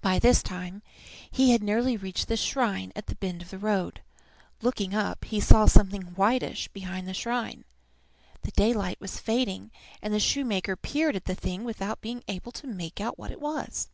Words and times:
By 0.00 0.18
this 0.18 0.42
time 0.42 0.82
he 1.30 1.52
had 1.52 1.62
nearly 1.62 1.96
reached 1.96 2.26
the 2.26 2.36
shrine 2.36 2.90
at 2.96 3.06
the 3.06 3.14
bend 3.14 3.42
of 3.42 3.50
the 3.50 3.60
road. 3.60 4.00
Looking 4.60 4.92
up, 4.92 5.24
he 5.24 5.38
saw 5.40 5.66
something 5.66 6.14
whitish 6.16 6.66
behind 6.72 7.06
the 7.06 7.14
shrine. 7.14 7.64
The 8.42 8.50
daylight 8.50 9.00
was 9.00 9.20
fading, 9.20 9.70
and 10.02 10.12
the 10.12 10.18
shoemaker 10.18 10.74
peered 10.74 11.14
at 11.14 11.26
the 11.26 11.36
thing 11.36 11.62
without 11.62 12.00
being 12.00 12.24
able 12.26 12.50
to 12.50 12.66
make 12.66 13.00
out 13.00 13.20
what 13.20 13.30
it 13.30 13.40
was. 13.40 13.88